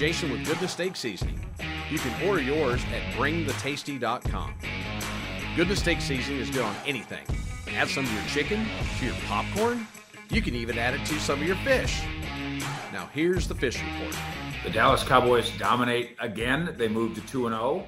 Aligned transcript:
Jason 0.00 0.30
with 0.30 0.46
Goodness 0.46 0.72
Steak 0.72 0.96
Seasoning. 0.96 1.38
You 1.90 1.98
can 1.98 2.26
order 2.26 2.40
yours 2.40 2.80
at 2.84 3.02
bringthetasty.com. 3.18 4.54
Goodness 5.54 5.80
Steak 5.80 6.00
Seasoning 6.00 6.40
is 6.40 6.48
good 6.48 6.62
on 6.62 6.74
anything. 6.86 7.26
Add 7.76 7.88
some 7.88 8.06
to 8.06 8.12
your 8.14 8.22
chicken, 8.22 8.64
to 8.98 9.04
your 9.04 9.14
popcorn. 9.26 9.86
You 10.30 10.40
can 10.40 10.54
even 10.54 10.78
add 10.78 10.94
it 10.94 11.04
to 11.04 11.20
some 11.20 11.42
of 11.42 11.46
your 11.46 11.56
fish. 11.56 12.00
Now 12.94 13.10
here's 13.12 13.46
the 13.46 13.54
fish 13.54 13.78
report. 13.82 14.16
The 14.64 14.70
Dallas 14.70 15.04
Cowboys 15.04 15.50
dominate 15.58 16.16
again. 16.18 16.74
They 16.78 16.88
move 16.88 17.14
to 17.16 17.20
2 17.20 17.50
0, 17.50 17.86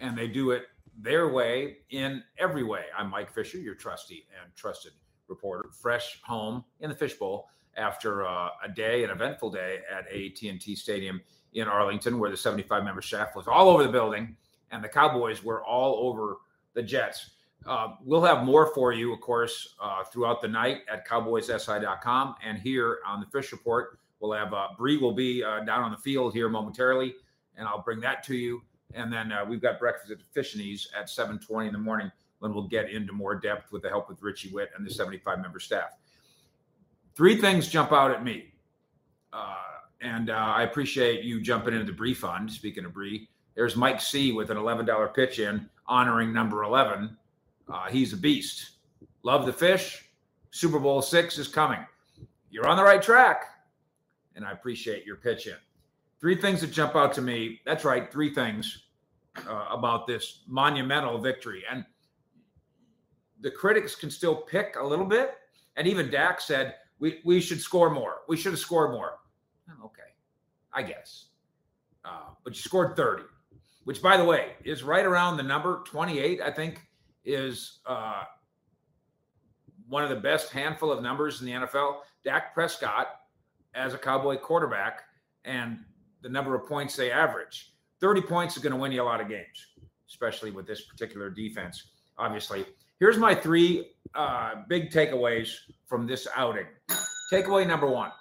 and 0.00 0.16
they 0.16 0.28
do 0.28 0.52
it 0.52 0.66
their 0.96 1.28
way 1.28 1.78
in 1.90 2.22
every 2.38 2.62
way. 2.62 2.84
I'm 2.96 3.10
Mike 3.10 3.32
Fisher, 3.32 3.58
your 3.58 3.74
trusty 3.74 4.26
and 4.40 4.54
trusted 4.54 4.92
reporter, 5.26 5.70
fresh 5.72 6.20
home 6.22 6.62
in 6.78 6.88
the 6.88 6.94
fishbowl 6.94 7.48
after 7.76 8.26
uh, 8.26 8.50
a 8.64 8.68
day, 8.68 9.04
an 9.04 9.10
eventful 9.10 9.50
day 9.50 9.80
at 9.90 10.06
AT&T 10.08 10.76
Stadium 10.76 11.20
in 11.54 11.68
Arlington, 11.68 12.18
where 12.18 12.30
the 12.30 12.36
75 12.36 12.84
member 12.84 13.02
staff 13.02 13.34
was 13.36 13.46
all 13.46 13.68
over 13.68 13.82
the 13.82 13.92
building, 13.92 14.36
and 14.70 14.82
the 14.82 14.88
Cowboys 14.88 15.42
were 15.42 15.64
all 15.64 16.08
over 16.08 16.38
the 16.74 16.82
Jets. 16.82 17.30
Uh, 17.66 17.94
we'll 18.04 18.22
have 18.22 18.44
more 18.44 18.72
for 18.74 18.92
you, 18.92 19.12
of 19.12 19.20
course, 19.20 19.74
uh, 19.80 20.02
throughout 20.04 20.40
the 20.40 20.48
night 20.48 20.78
at 20.90 21.06
cowboyssi.com 21.06 22.34
and 22.44 22.58
here 22.58 22.98
on 23.06 23.20
the 23.20 23.26
Fish 23.26 23.52
Report. 23.52 23.98
We'll 24.20 24.32
have 24.32 24.52
uh, 24.52 24.68
Bri 24.76 24.98
will 24.98 25.12
be 25.12 25.42
uh, 25.42 25.60
down 25.64 25.82
on 25.82 25.90
the 25.90 25.96
field 25.96 26.32
here 26.32 26.48
momentarily, 26.48 27.14
and 27.56 27.66
I'll 27.66 27.82
bring 27.82 28.00
that 28.00 28.22
to 28.24 28.36
you. 28.36 28.62
And 28.94 29.12
then 29.12 29.32
uh, 29.32 29.44
we've 29.44 29.60
got 29.60 29.78
breakfast 29.78 30.12
at 30.12 30.18
the 30.18 30.40
Fishinies 30.40 30.86
at 30.98 31.08
7:20 31.08 31.68
in 31.68 31.72
the 31.72 31.78
morning 31.78 32.10
when 32.38 32.52
we'll 32.52 32.68
get 32.68 32.90
into 32.90 33.12
more 33.12 33.34
depth 33.34 33.72
with 33.72 33.82
the 33.82 33.88
help 33.88 34.10
of 34.10 34.22
Richie 34.22 34.50
Witt 34.50 34.70
and 34.76 34.86
the 34.86 34.90
75 34.90 35.40
member 35.40 35.60
staff. 35.60 35.92
Three 37.14 37.40
things 37.40 37.68
jump 37.68 37.92
out 37.92 38.10
at 38.10 38.24
me, 38.24 38.52
uh, 39.32 39.56
and 40.00 40.30
uh, 40.30 40.34
I 40.34 40.62
appreciate 40.62 41.24
you 41.24 41.40
jumping 41.40 41.74
into 41.74 41.86
the 41.86 41.92
Bri 41.92 42.14
Fund. 42.14 42.50
Speaking 42.50 42.84
of 42.84 42.94
Bri, 42.94 43.28
there's 43.54 43.76
Mike 43.76 44.00
C 44.00 44.32
with 44.32 44.50
an 44.50 44.56
$11 44.56 45.14
pitch 45.14 45.38
in 45.38 45.68
honoring 45.86 46.32
number 46.32 46.64
11. 46.64 47.16
Uh, 47.70 47.88
he's 47.90 48.12
a 48.12 48.16
beast. 48.16 48.70
Love 49.22 49.46
the 49.46 49.52
fish. 49.52 50.04
Super 50.50 50.78
Bowl 50.78 51.02
six 51.02 51.38
is 51.38 51.48
coming. 51.48 51.84
You're 52.50 52.66
on 52.66 52.76
the 52.76 52.82
right 52.82 53.00
track, 53.02 53.44
and 54.36 54.44
I 54.44 54.52
appreciate 54.52 55.06
your 55.06 55.16
pitch 55.16 55.46
in. 55.46 55.56
Three 56.20 56.40
things 56.40 56.60
that 56.60 56.70
jump 56.70 56.94
out 56.94 57.12
to 57.14 57.22
me. 57.22 57.60
That's 57.64 57.84
right, 57.84 58.10
three 58.12 58.32
things 58.32 58.84
uh, 59.48 59.66
about 59.70 60.06
this 60.06 60.42
monumental 60.46 61.18
victory. 61.18 61.64
And 61.70 61.84
the 63.40 63.50
critics 63.50 63.94
can 63.94 64.10
still 64.10 64.36
pick 64.36 64.76
a 64.78 64.86
little 64.86 65.04
bit. 65.04 65.34
And 65.76 65.86
even 65.86 66.10
Dak 66.10 66.40
said, 66.40 66.74
we, 67.02 67.18
we 67.24 67.40
should 67.40 67.60
score 67.60 67.90
more. 67.90 68.18
We 68.28 68.36
should 68.36 68.52
have 68.52 68.60
scored 68.60 68.92
more. 68.92 69.18
Oh, 69.68 69.86
okay, 69.86 70.12
I 70.72 70.84
guess. 70.84 71.26
Uh, 72.04 72.30
but 72.44 72.54
you 72.54 72.60
scored 72.60 72.94
30, 72.94 73.24
which, 73.82 74.00
by 74.00 74.16
the 74.16 74.24
way, 74.24 74.52
is 74.64 74.84
right 74.84 75.04
around 75.04 75.36
the 75.36 75.42
number 75.42 75.82
28, 75.84 76.40
I 76.40 76.52
think, 76.52 76.80
is 77.24 77.80
uh, 77.86 78.22
one 79.88 80.04
of 80.04 80.10
the 80.10 80.16
best 80.16 80.52
handful 80.52 80.92
of 80.92 81.02
numbers 81.02 81.40
in 81.40 81.46
the 81.46 81.52
NFL. 81.52 82.02
Dak 82.24 82.54
Prescott 82.54 83.08
as 83.74 83.94
a 83.94 83.98
Cowboy 83.98 84.36
quarterback 84.36 85.00
and 85.44 85.80
the 86.22 86.28
number 86.28 86.54
of 86.54 86.68
points 86.68 86.94
they 86.94 87.10
average. 87.10 87.72
30 88.00 88.22
points 88.22 88.56
is 88.56 88.62
going 88.62 88.72
to 88.72 88.78
win 88.78 88.92
you 88.92 89.02
a 89.02 89.04
lot 89.04 89.20
of 89.20 89.28
games, 89.28 89.66
especially 90.08 90.52
with 90.52 90.68
this 90.68 90.82
particular 90.82 91.30
defense, 91.30 91.82
obviously. 92.16 92.64
Here's 93.02 93.18
my 93.18 93.34
three 93.34 93.94
uh, 94.14 94.62
big 94.68 94.92
takeaways 94.92 95.52
from 95.86 96.06
this 96.06 96.28
outing. 96.36 96.68
Takeaway 97.32 97.66
number 97.66 97.88
one, 97.88 98.12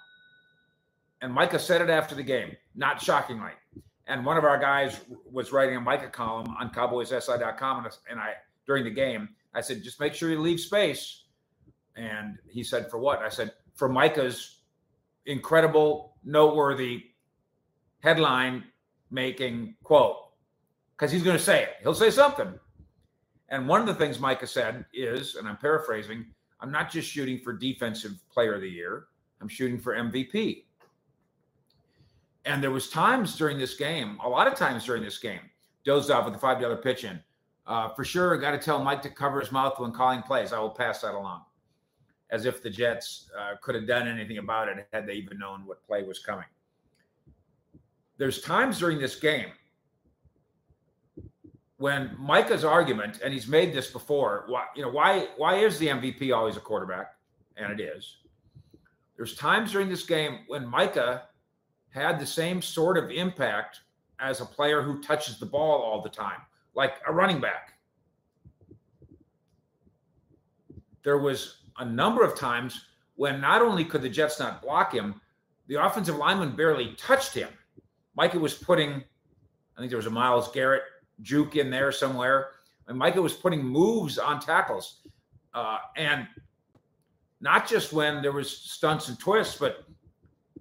and 1.22 1.31
Micah 1.31 1.59
said 1.59 1.81
it 1.81 1.92
after 1.92 2.16
the 2.16 2.24
game, 2.24 2.58
not 2.74 3.00
shockingly. 3.00 3.52
And 4.08 4.25
one 4.25 4.38
of 4.38 4.44
our 4.44 4.58
guys 4.58 5.00
was 5.31 5.52
writing 5.52 5.75
a 5.75 5.80
Micah 5.80 6.09
column 6.09 6.47
on 6.59 6.72
CowboysSI.com, 6.72 7.90
and 8.09 8.20
I 8.20 8.34
during 8.66 8.84
the 8.84 8.90
game, 8.90 9.30
I 9.53 9.62
said, 9.62 9.84
just 9.84 10.00
make 10.00 10.16
sure 10.16 10.31
you 10.31 10.41
leave 10.41 10.59
space. 10.59 11.25
And 11.96 12.40
he 12.50 12.64
said, 12.64 12.90
for 12.90 12.97
what? 12.97 13.20
I 13.20 13.30
said, 13.30 13.52
for 13.75 13.88
Micah's 13.88 14.62
incredible, 15.28 16.16
noteworthy 16.24 17.03
headline 18.00 18.64
making 19.12 19.75
quote, 19.84 20.18
because 20.97 21.12
he's 21.12 21.22
going 21.22 21.38
to 21.38 21.44
say 21.44 21.62
it. 21.62 21.70
He'll 21.84 21.94
say 21.94 22.09
something. 22.09 22.52
And 23.52 23.68
one 23.68 23.82
of 23.82 23.86
the 23.86 23.94
things 23.94 24.18
Micah 24.18 24.48
said 24.48 24.86
is, 24.94 25.36
and 25.36 25.48
I'm 25.48 25.58
paraphrasing, 25.58 26.26
I'm 26.62 26.72
not 26.72 26.90
just 26.90 27.10
shooting 27.10 27.38
for 27.40 27.52
defensive 27.52 28.14
player 28.32 28.56
of 28.56 28.62
the 28.62 28.70
year, 28.70 29.08
I'm 29.42 29.50
shooting 29.50 29.78
for 29.78 29.94
MVP. 29.94 30.64
And 32.46 32.64
there 32.64 32.72
was 32.72 32.90
times 32.90 33.36
during 33.36 33.60
this 33.60 33.76
game, 33.76 34.18
a 34.24 34.30
lot 34.30 34.48
of 34.48 34.56
times 34.56 34.86
during 34.86 35.04
this 35.04 35.18
game, 35.18 35.42
dozed 35.84 36.10
off 36.10 36.26
with 36.26 36.34
a 36.34 36.40
five 36.40 36.62
dollar 36.62 36.78
pitch 36.78 37.04
in. 37.04 37.20
Uh, 37.68 37.90
for 37.90 38.04
sure, 38.04 38.36
got 38.38 38.52
to 38.52 38.58
tell 38.58 38.84
Mike 38.84 39.02
to 39.04 39.10
cover 39.10 39.40
his 39.40 39.52
mouth 39.52 39.80
when 39.80 39.92
calling 39.92 40.22
plays. 40.24 40.54
I 40.54 40.60
will 40.60 40.72
pass 40.72 41.02
that 41.02 41.14
along, 41.14 41.42
as 42.32 42.46
if 42.46 42.64
the 42.64 42.70
Jets 42.70 43.30
uh, 43.38 43.56
could 43.62 43.76
have 43.76 43.86
done 43.86 44.08
anything 44.08 44.38
about 44.38 44.70
it 44.70 44.88
had 44.94 45.06
they 45.06 45.14
even 45.14 45.38
known 45.38 45.66
what 45.66 45.86
play 45.86 46.04
was 46.04 46.20
coming. 46.20 46.46
There's 48.18 48.42
times 48.42 48.80
during 48.80 48.98
this 48.98 49.16
game 49.16 49.52
when 51.81 52.16
Micah's 52.19 52.64
argument, 52.64 53.22
and 53.24 53.34
he's 53.34 53.47
made 53.47 53.74
this 53.74 53.90
before, 53.90 54.44
why 54.47 54.66
you 54.75 54.84
know 54.84 54.92
why 54.92 55.30
why 55.38 55.56
is 55.56 55.80
the 55.80 55.88
MVP 55.88 56.31
always 56.31 56.56
a 56.56 56.59
quarterback? 56.59 57.16
And 57.58 57.72
it 57.72 57.84
is. 57.84 58.18
There's 59.18 59.36
times 59.36 59.72
during 59.72 59.90
this 59.90 60.03
game 60.03 60.41
when 60.47 60.68
Micah 60.68 61.24
had 61.90 62.20
the 62.20 62.25
same 62.25 62.62
sort 62.62 63.00
of 63.00 63.09
impact 63.09 63.80
as 64.20 64.41
a 64.41 64.46
player 64.46 64.84
who 64.84 65.02
touches 65.02 65.40
the 65.40 65.46
ball 65.47 65.81
all 65.81 66.03
the 66.03 66.09
time, 66.09 66.41
like 66.75 66.97
a 67.08 67.12
running 67.12 67.41
back. 67.41 67.74
There 71.03 71.18
was 71.18 71.64
a 71.80 71.86
number 71.86 72.24
of 72.24 72.38
times 72.38 72.86
when 73.16 73.41
not 73.41 73.64
only 73.64 73.86
could 73.86 74.03
the 74.03 74.09
Jets 74.09 74.40
not 74.40 74.62
block 74.62 74.94
him, 74.94 75.20
the 75.66 75.84
offensive 75.84 76.16
lineman 76.16 76.56
barely 76.56 76.94
touched 76.94 77.34
him. 77.34 77.50
Micah 78.16 78.38
was 78.38 78.53
putting, 78.53 79.03
I 79.75 79.80
think 79.80 79.90
there 79.90 79.97
was 79.97 80.06
a 80.06 80.12
Myles 80.12 80.52
Garrett 80.52 80.84
juke 81.22 81.56
in 81.56 81.70
there 81.70 81.92
somewhere. 81.92 82.52
And 82.88 82.98
Micah 82.98 83.22
was 83.22 83.34
putting 83.34 83.64
moves 83.64 84.18
on 84.18 84.40
tackles. 84.40 85.02
Uh, 85.54 85.78
and 85.98 86.28
not 87.42 87.68
just 87.68 87.94
when 87.94 88.22
there 88.22 88.32
was 88.32 88.50
stunts 88.50 89.09
and 89.09 89.20
twists, 89.20 89.58
but 89.58 89.86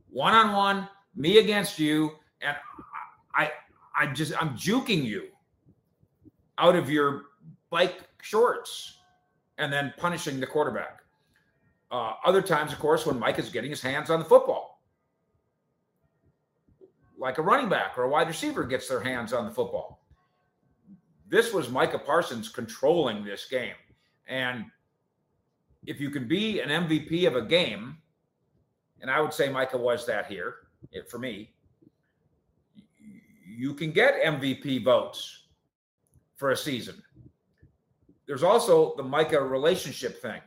one 0.08 0.34
on 0.34 0.52
one, 0.54 0.88
me 1.14 1.38
against 1.38 1.78
you, 1.78 2.12
and 2.40 2.56
I, 3.34 3.52
I 3.96 4.06
just 4.06 4.32
I'm 4.40 4.50
juking 4.50 5.04
you 5.04 5.28
out 6.58 6.74
of 6.74 6.90
your 6.90 7.22
bike 7.70 8.00
shorts, 8.22 8.98
and 9.58 9.72
then 9.72 9.92
punishing 9.96 10.40
the 10.40 10.46
quarterback. 10.46 11.00
Uh, 11.90 12.14
other 12.24 12.42
times, 12.42 12.72
of 12.72 12.78
course, 12.78 13.06
when 13.06 13.18
Mike 13.18 13.38
is 13.38 13.50
getting 13.50 13.70
his 13.70 13.80
hands 13.80 14.10
on 14.10 14.18
the 14.18 14.24
football, 14.24 14.82
like 17.18 17.38
a 17.38 17.42
running 17.42 17.68
back 17.68 17.98
or 17.98 18.04
a 18.04 18.08
wide 18.08 18.28
receiver 18.28 18.64
gets 18.64 18.88
their 18.88 19.00
hands 19.00 19.32
on 19.32 19.44
the 19.44 19.50
football 19.50 20.00
this 21.30 21.54
was 21.54 21.70
Micah 21.70 21.98
Parsons 21.98 22.48
controlling 22.48 23.24
this 23.24 23.46
game. 23.48 23.74
And 24.28 24.64
if 25.86 26.00
you 26.00 26.10
can 26.10 26.26
be 26.26 26.60
an 26.60 26.68
MVP 26.68 27.26
of 27.26 27.36
a 27.36 27.42
game, 27.42 27.96
and 29.00 29.10
I 29.10 29.20
would 29.20 29.32
say 29.32 29.48
Micah 29.48 29.78
was 29.78 30.04
that 30.06 30.26
here 30.26 30.56
for 31.08 31.18
me, 31.18 31.52
you 33.46 33.72
can 33.74 33.92
get 33.92 34.22
MVP 34.22 34.84
votes 34.84 35.44
for 36.36 36.50
a 36.50 36.56
season. 36.56 37.00
There's 38.26 38.42
also 38.42 38.94
the 38.96 39.02
Micah 39.02 39.40
relationship 39.40 40.20
thing. 40.20 40.40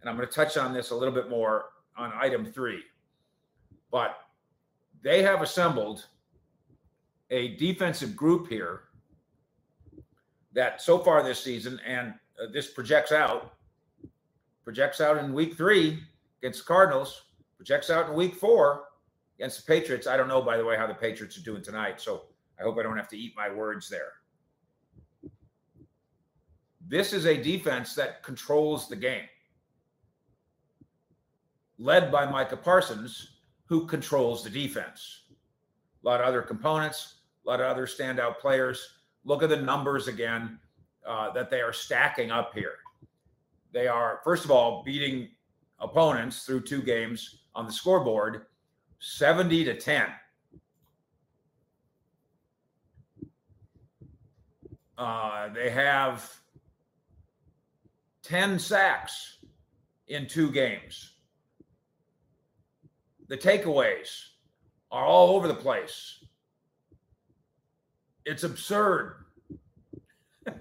And 0.00 0.10
I'm 0.10 0.16
going 0.16 0.28
to 0.28 0.34
touch 0.34 0.56
on 0.56 0.72
this 0.72 0.90
a 0.90 0.94
little 0.94 1.14
bit 1.14 1.30
more 1.30 1.66
on 1.96 2.12
item 2.14 2.44
three. 2.44 2.82
But 3.90 4.16
they 5.02 5.22
have 5.22 5.42
assembled 5.42 6.06
a 7.30 7.56
defensive 7.56 8.14
group 8.14 8.48
here 8.48 8.82
that 10.54 10.82
so 10.82 10.98
far 10.98 11.22
this 11.22 11.42
season, 11.42 11.80
and 11.86 12.14
uh, 12.42 12.46
this 12.52 12.68
projects 12.70 13.12
out, 13.12 13.54
projects 14.64 15.00
out 15.00 15.18
in 15.18 15.32
week 15.32 15.56
three 15.56 16.02
against 16.42 16.60
the 16.60 16.64
Cardinals, 16.64 17.22
projects 17.56 17.90
out 17.90 18.08
in 18.08 18.14
week 18.14 18.34
four 18.34 18.84
against 19.38 19.64
the 19.64 19.72
Patriots. 19.72 20.06
I 20.06 20.16
don't 20.16 20.28
know, 20.28 20.42
by 20.42 20.56
the 20.56 20.64
way, 20.64 20.76
how 20.76 20.86
the 20.86 20.94
Patriots 20.94 21.38
are 21.38 21.42
doing 21.42 21.62
tonight. 21.62 22.00
So 22.00 22.22
I 22.58 22.62
hope 22.62 22.78
I 22.78 22.82
don't 22.82 22.96
have 22.96 23.08
to 23.08 23.18
eat 23.18 23.34
my 23.36 23.50
words 23.50 23.88
there. 23.88 24.12
This 26.86 27.12
is 27.12 27.26
a 27.26 27.42
defense 27.42 27.94
that 27.94 28.22
controls 28.22 28.88
the 28.88 28.96
game, 28.96 29.24
led 31.78 32.12
by 32.12 32.26
Micah 32.26 32.56
Parsons, 32.56 33.38
who 33.66 33.86
controls 33.86 34.44
the 34.44 34.50
defense. 34.50 35.22
A 36.04 36.08
lot 36.08 36.20
of 36.20 36.26
other 36.26 36.42
components, 36.42 37.14
a 37.46 37.48
lot 37.48 37.60
of 37.60 37.66
other 37.66 37.86
standout 37.86 38.38
players 38.38 38.86
Look 39.24 39.42
at 39.42 39.48
the 39.48 39.56
numbers 39.56 40.08
again 40.08 40.58
uh, 41.06 41.30
that 41.32 41.50
they 41.50 41.60
are 41.60 41.72
stacking 41.72 42.30
up 42.30 42.52
here. 42.54 42.74
They 43.72 43.88
are, 43.88 44.20
first 44.24 44.44
of 44.44 44.50
all, 44.50 44.82
beating 44.84 45.28
opponents 45.78 46.44
through 46.44 46.62
two 46.62 46.82
games 46.82 47.42
on 47.54 47.66
the 47.66 47.72
scoreboard 47.72 48.46
70 48.98 49.64
to 49.64 49.74
10. 49.74 50.06
Uh, 54.96 55.48
they 55.48 55.70
have 55.70 56.30
10 58.22 58.58
sacks 58.58 59.38
in 60.06 60.26
two 60.26 60.50
games. 60.50 61.14
The 63.28 63.36
takeaways 63.36 64.24
are 64.90 65.04
all 65.04 65.34
over 65.34 65.48
the 65.48 65.54
place. 65.54 66.21
It's 68.24 68.44
absurd. 68.44 69.16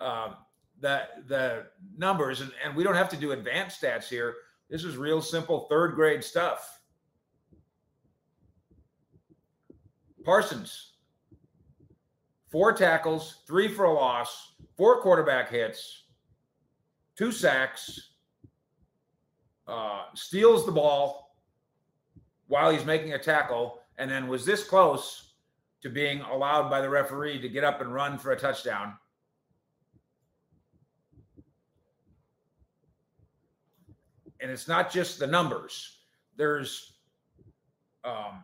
um, 0.00 0.36
the 0.80 1.02
the 1.26 1.66
numbers, 1.96 2.40
and, 2.40 2.52
and 2.64 2.76
we 2.76 2.84
don't 2.84 2.94
have 2.94 3.08
to 3.10 3.16
do 3.16 3.32
advanced 3.32 3.82
stats 3.82 4.08
here. 4.08 4.34
This 4.70 4.84
is 4.84 4.96
real 4.96 5.20
simple 5.20 5.66
third 5.68 5.94
grade 5.94 6.22
stuff. 6.22 6.80
Parsons, 10.24 10.92
four 12.50 12.72
tackles, 12.72 13.42
three 13.46 13.68
for 13.68 13.84
a 13.86 13.92
loss, 13.92 14.52
four 14.76 15.00
quarterback 15.00 15.50
hits, 15.50 16.04
two 17.16 17.32
sacks, 17.32 18.10
uh, 19.66 20.02
steals 20.14 20.66
the 20.66 20.72
ball 20.72 21.34
while 22.46 22.70
he's 22.70 22.84
making 22.84 23.14
a 23.14 23.18
tackle, 23.18 23.80
and 23.96 24.10
then 24.10 24.28
was 24.28 24.44
this 24.44 24.64
close 24.64 25.27
to 25.82 25.88
being 25.88 26.20
allowed 26.22 26.68
by 26.68 26.80
the 26.80 26.90
referee 26.90 27.40
to 27.40 27.48
get 27.48 27.64
up 27.64 27.80
and 27.80 27.94
run 27.94 28.18
for 28.18 28.32
a 28.32 28.36
touchdown. 28.36 28.94
And 34.40 34.50
it's 34.50 34.68
not 34.68 34.92
just 34.92 35.18
the 35.18 35.26
numbers. 35.26 35.98
There's 36.36 36.92
um, 38.04 38.42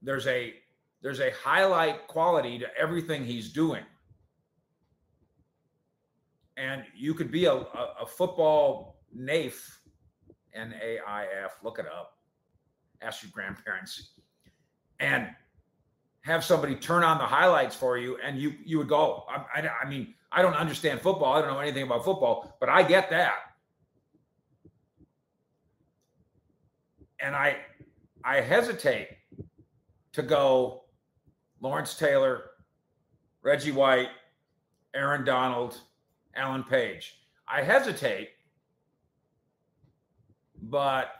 there's 0.00 0.26
a 0.26 0.54
there's 1.02 1.20
a 1.20 1.32
highlight 1.42 2.06
quality 2.06 2.58
to 2.60 2.66
everything 2.78 3.24
he's 3.24 3.52
doing. 3.52 3.82
And 6.56 6.84
you 6.94 7.14
could 7.14 7.32
be 7.32 7.46
a, 7.46 7.54
a, 7.54 7.94
a 8.02 8.06
football 8.06 9.00
naif, 9.16 9.54
N 10.54 10.74
A 10.80 10.98
I 11.06 11.24
F, 11.44 11.58
look 11.64 11.78
it 11.80 11.86
up, 11.86 12.18
ask 13.00 13.22
your 13.22 13.32
grandparents, 13.32 14.12
and 15.00 15.28
have 16.22 16.44
somebody 16.44 16.74
turn 16.74 17.02
on 17.02 17.18
the 17.18 17.24
highlights 17.24 17.76
for 17.76 17.98
you, 17.98 18.16
and 18.24 18.38
you 18.38 18.54
you 18.64 18.78
would 18.78 18.88
go, 18.88 19.24
I, 19.28 19.60
I, 19.60 19.70
I 19.84 19.88
mean, 19.88 20.14
I 20.30 20.40
don't 20.42 20.54
understand 20.54 21.00
football, 21.00 21.34
I 21.34 21.40
don't 21.40 21.52
know 21.52 21.60
anything 21.60 21.82
about 21.82 22.04
football, 22.04 22.56
but 22.60 22.68
I 22.68 22.82
get 22.82 23.10
that. 23.10 23.34
And 27.20 27.34
I 27.34 27.58
I 28.24 28.40
hesitate 28.40 29.08
to 30.12 30.22
go 30.22 30.84
Lawrence 31.60 31.94
Taylor, 31.96 32.50
Reggie 33.42 33.72
White, 33.72 34.10
Aaron 34.94 35.24
Donald, 35.24 35.78
Alan 36.34 36.62
Page. 36.62 37.18
I 37.48 37.62
hesitate, 37.62 38.30
but 40.62 41.16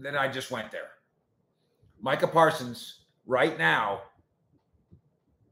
then 0.00 0.16
I 0.16 0.28
just 0.28 0.50
went 0.50 0.70
there. 0.70 0.90
Micah 2.00 2.26
Parsons, 2.26 3.00
right 3.26 3.56
now, 3.58 4.02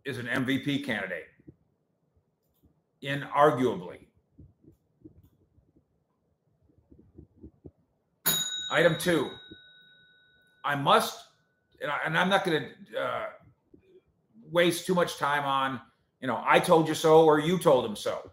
is 0.04 0.18
an 0.18 0.26
MVP 0.26 0.84
candidate, 0.84 1.26
inarguably. 3.02 3.98
Item 8.70 8.96
two, 8.98 9.28
I 10.64 10.74
must, 10.76 11.24
and, 11.82 11.90
I, 11.90 12.20
am 12.20 12.28
not 12.28 12.44
going 12.44 12.62
to 12.92 13.00
uh, 13.00 13.26
waste 14.50 14.86
too 14.86 14.94
much 14.94 15.16
time 15.16 15.44
on, 15.44 15.80
you 16.20 16.28
know, 16.28 16.42
I 16.46 16.60
told 16.60 16.86
you 16.86 16.94
so 16.94 17.24
or 17.24 17.40
you 17.40 17.58
told 17.58 17.84
him 17.84 17.96
so. 17.96 18.30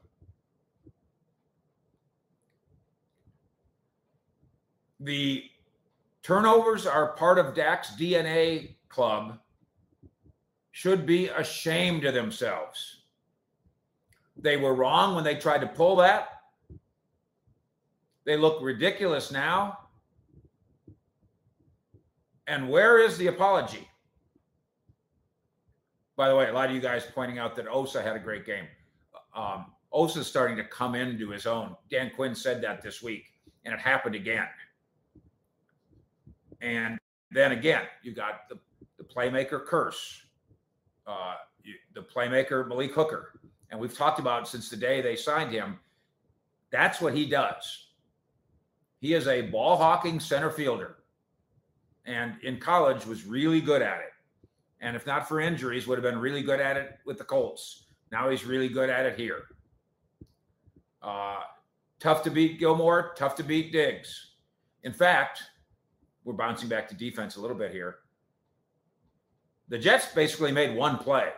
The 4.99 5.43
turnovers 6.23 6.85
are 6.85 7.13
part 7.13 7.39
of 7.39 7.55
Dak's 7.55 7.95
DNA 7.95 8.75
club 8.89 9.39
should 10.77 11.07
be 11.07 11.27
ashamed 11.29 12.05
of 12.05 12.13
themselves. 12.13 12.97
They 14.37 14.57
were 14.57 14.75
wrong 14.75 15.15
when 15.15 15.23
they 15.23 15.33
tried 15.33 15.61
to 15.61 15.65
pull 15.67 15.95
that. 15.95 16.43
They 18.25 18.37
look 18.37 18.61
ridiculous 18.61 19.31
now. 19.31 19.79
And 22.45 22.69
where 22.69 22.99
is 22.99 23.17
the 23.17 23.25
apology? 23.25 23.87
By 26.15 26.29
the 26.29 26.35
way, 26.35 26.47
a 26.47 26.53
lot 26.53 26.69
of 26.69 26.75
you 26.75 26.81
guys 26.81 27.07
pointing 27.11 27.39
out 27.39 27.55
that 27.55 27.67
Osa 27.67 28.03
had 28.03 28.15
a 28.15 28.19
great 28.19 28.45
game. 28.45 28.67
Um, 29.35 29.65
Osa's 29.91 30.27
starting 30.27 30.57
to 30.57 30.63
come 30.63 30.93
into 30.93 31.31
his 31.31 31.47
own. 31.47 31.75
Dan 31.89 32.11
Quinn 32.15 32.35
said 32.35 32.61
that 32.61 32.83
this 32.83 33.01
week, 33.01 33.31
and 33.65 33.73
it 33.73 33.79
happened 33.79 34.13
again. 34.13 34.47
And 36.61 36.99
then 37.31 37.53
again, 37.53 37.81
you 38.03 38.13
got 38.13 38.47
the, 38.47 38.59
the 38.99 39.03
playmaker 39.03 39.65
Kearse, 39.65 40.21
uh, 41.07 41.35
the 41.93 42.01
playmaker 42.01 42.67
Malik 42.67 42.93
Hooker. 42.93 43.39
And 43.71 43.79
we've 43.79 43.97
talked 43.97 44.19
about 44.19 44.47
since 44.47 44.69
the 44.69 44.77
day 44.77 45.01
they 45.01 45.15
signed 45.15 45.51
him. 45.51 45.79
That's 46.71 47.01
what 47.01 47.13
he 47.13 47.25
does. 47.25 47.87
He 48.99 49.13
is 49.13 49.27
a 49.27 49.43
ball 49.43 49.77
hawking 49.77 50.19
center 50.19 50.49
fielder. 50.49 50.97
And 52.05 52.35
in 52.43 52.59
college 52.59 53.05
was 53.05 53.25
really 53.25 53.61
good 53.61 53.81
at 53.81 53.99
it 53.99 54.13
and 54.79 54.95
if 54.95 55.05
not 55.05 55.27
for 55.27 55.39
injuries, 55.39 55.87
would 55.87 55.97
have 55.97 56.03
been 56.03 56.19
really 56.19 56.43
good 56.43 56.59
at 56.59 56.77
it 56.77 56.99
with 57.05 57.17
the 57.17 57.23
Colts. 57.23 57.85
Now 58.11 58.29
he's 58.29 58.45
really 58.45 58.69
good 58.69 58.89
at 58.89 59.05
it 59.05 59.19
here. 59.19 59.43
Uh, 61.01 61.39
tough 61.99 62.23
to 62.23 62.29
beat 62.29 62.59
Gilmore, 62.59 63.13
tough 63.15 63.35
to 63.35 63.43
beat 63.43 63.71
Diggs. 63.71 64.33
In 64.83 64.93
fact, 64.93 65.41
we're 66.23 66.33
bouncing 66.33 66.69
back 66.69 66.87
to 66.89 66.95
defense 66.95 67.37
a 67.37 67.41
little 67.41 67.57
bit 67.57 67.71
here. 67.71 67.97
The 69.69 69.77
Jets 69.77 70.07
basically 70.13 70.51
made 70.51 70.75
one 70.75 70.97
play 70.97 71.29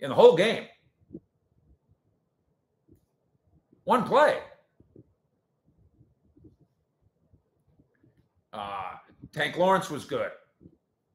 in 0.00 0.08
the 0.08 0.14
whole 0.14 0.36
game. 0.36 0.64
One 3.84 4.04
play. 4.04 4.38
Uh, 8.52 8.92
Tank 9.32 9.56
Lawrence 9.56 9.90
was 9.90 10.04
good. 10.04 10.30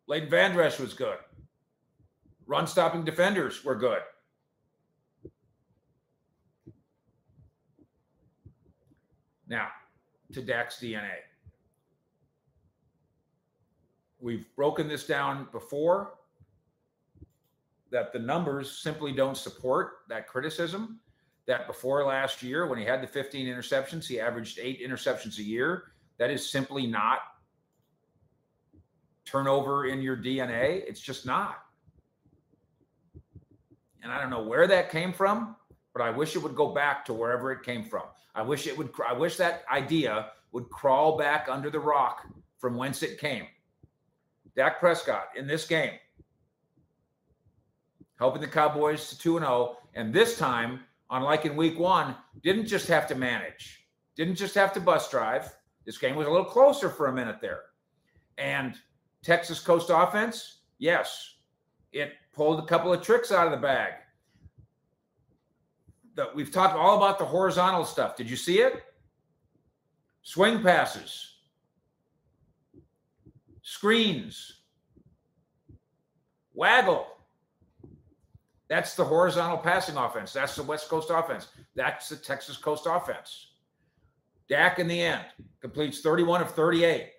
Leighton 0.08 0.30
Vander 0.30 0.62
Esch 0.62 0.80
was 0.80 0.94
good. 0.94 1.18
Run 2.48 2.68
stopping 2.68 3.04
defenders 3.04 3.64
were 3.64 3.76
good. 3.76 4.02
Now, 9.48 9.68
to 10.34 10.42
Dak's 10.42 10.80
DNA. 10.80 11.10
We've 14.26 14.48
broken 14.56 14.88
this 14.88 15.06
down 15.06 15.50
before 15.52 16.16
that 17.92 18.12
the 18.12 18.18
numbers 18.18 18.72
simply 18.72 19.12
don't 19.12 19.38
support 19.38 19.98
that 20.10 20.28
criticism. 20.28 21.00
That 21.46 21.68
before 21.68 22.04
last 22.04 22.42
year, 22.42 22.66
when 22.66 22.80
he 22.80 22.86
had 22.86 23.04
the 23.04 23.08
15 23.08 23.46
interceptions, 23.46 24.08
he 24.08 24.20
averaged 24.20 24.58
eight 24.60 24.82
interceptions 24.82 25.38
a 25.38 25.44
year. 25.44 25.92
That 26.18 26.32
is 26.32 26.50
simply 26.50 26.88
not 26.88 27.20
turnover 29.26 29.86
in 29.86 30.02
your 30.02 30.18
DNA. 30.18 30.82
It's 30.88 31.02
just 31.02 31.28
not. 31.28 31.60
And 34.02 34.12
I 34.12 34.20
don't 34.20 34.32
know 34.32 34.42
where 34.42 34.66
that 34.66 34.90
came 34.90 35.14
from, 35.14 35.56
but 35.94 36.02
I 36.02 36.10
wish 36.10 36.36
it 36.36 36.42
would 36.42 36.56
go 36.56 36.74
back 36.74 37.06
to 37.06 37.14
wherever 37.14 37.52
it 37.52 37.62
came 37.62 37.86
from. 37.86 38.06
I 38.34 38.42
wish 38.42 38.66
it 38.66 38.76
would, 38.76 38.90
I 39.08 39.14
wish 39.14 39.38
that 39.38 39.66
idea 39.72 40.32
would 40.52 40.68
crawl 40.72 41.16
back 41.16 41.46
under 41.48 41.70
the 41.70 41.80
rock 41.80 42.26
from 42.58 42.76
whence 42.76 43.04
it 43.04 43.20
came. 43.20 43.46
Dak 44.56 44.80
Prescott 44.80 45.30
in 45.36 45.48
this 45.48 45.68
game, 45.68 45.94
helping 48.18 48.42
the 48.42 48.48
Cowboys 48.48 49.10
to 49.10 49.18
2 49.18 49.40
0. 49.40 49.78
And 49.94 50.14
this 50.14 50.38
time, 50.38 50.82
unlike 51.10 51.46
in 51.46 51.56
week 51.56 51.78
one, 51.78 52.16
didn't 52.44 52.68
just 52.68 52.88
have 52.88 53.08
to 53.08 53.16
manage, 53.16 53.86
didn't 54.16 54.36
just 54.36 54.56
have 54.56 54.74
to 54.74 54.80
bus 54.80 55.10
drive. 55.10 55.54
This 55.86 55.98
game 55.98 56.16
was 56.16 56.28
a 56.28 56.32
little 56.32 56.46
closer 56.46 56.90
for 56.90 57.08
a 57.08 57.14
minute 57.14 57.38
there. 57.42 57.62
And 58.38 58.76
Texas 59.24 59.60
Coast 59.60 59.92
offense, 59.94 60.62
yes, 60.80 61.36
it 61.92 62.14
pulled 62.34 62.60
a 62.60 62.66
couple 62.66 62.92
of 62.92 63.02
tricks 63.02 63.32
out 63.32 63.46
of 63.46 63.52
the 63.52 63.58
bag. 63.58 63.94
The, 66.16 66.30
we've 66.34 66.52
talked 66.52 66.76
all 66.76 66.98
about 66.98 67.20
the 67.20 67.26
horizontal 67.26 67.86
stuff. 67.86 68.16
Did 68.16 68.30
you 68.30 68.36
see 68.36 68.60
it? 68.60 68.84
Swing 70.22 70.62
passes, 70.64 71.35
screens, 73.66 74.62
waggle. 76.54 77.08
That's 78.70 78.96
the 78.96 79.04
horizontal 79.04 79.58
passing 79.58 79.98
offense. 79.98 80.32
That's 80.32 80.56
the 80.56 80.64
West 80.64 80.88
Coast 80.88 81.10
offense. 81.12 81.48
That's 81.76 82.08
the 82.08 82.16
Texas 82.16 82.58
Coast 82.58 82.86
offense. 82.88 83.48
Dak 84.48 84.80
in 84.80 84.88
the 84.88 85.02
end 85.02 85.26
completes 85.62 86.02
31 86.02 86.42
of 86.42 86.52
38 86.52 87.10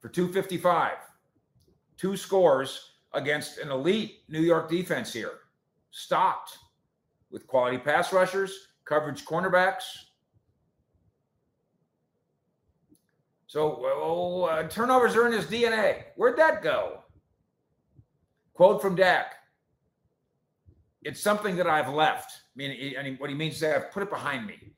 for 0.00 0.08
255, 0.08 0.92
two 1.98 2.16
scores, 2.16 2.92
against 3.12 3.58
an 3.58 3.70
elite 3.70 4.20
New 4.28 4.40
York 4.40 4.68
defense 4.68 5.12
here. 5.12 5.32
Stopped 5.90 6.58
with 7.30 7.46
quality 7.46 7.78
pass 7.78 8.12
rushers, 8.12 8.68
coverage 8.84 9.24
cornerbacks. 9.24 9.84
So 13.56 13.80
well, 13.80 14.50
uh, 14.50 14.68
turnovers 14.68 15.16
are 15.16 15.26
in 15.26 15.32
his 15.32 15.46
DNA. 15.46 16.02
Where'd 16.16 16.36
that 16.36 16.62
go? 16.62 16.98
Quote 18.52 18.82
from 18.82 18.94
Dak. 18.94 19.32
It's 21.00 21.22
something 21.22 21.56
that 21.56 21.66
I've 21.66 21.88
left. 21.88 22.30
I 22.32 22.52
mean, 22.54 22.94
I 23.00 23.02
mean, 23.02 23.16
what 23.16 23.30
he 23.30 23.34
means 23.34 23.54
is 23.54 23.60
that 23.60 23.74
I've 23.74 23.90
put 23.92 24.02
it 24.02 24.10
behind 24.10 24.46
me. 24.46 24.74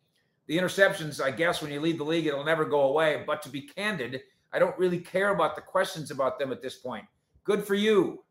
The 0.47 0.57
interceptions, 0.57 1.21
I 1.21 1.33
guess, 1.33 1.61
when 1.61 1.73
you 1.73 1.81
leave 1.81 1.99
the 1.99 2.05
league, 2.05 2.27
it'll 2.27 2.45
never 2.45 2.65
go 2.65 2.83
away. 2.83 3.25
But 3.27 3.43
to 3.43 3.49
be 3.49 3.63
candid, 3.63 4.21
I 4.53 4.61
don't 4.61 4.79
really 4.79 5.01
care 5.01 5.31
about 5.31 5.57
the 5.57 5.63
questions 5.63 6.13
about 6.13 6.39
them 6.39 6.53
at 6.53 6.63
this 6.63 6.77
point. 6.77 7.05
Good 7.43 7.67
for 7.67 7.75
you. 7.75 8.23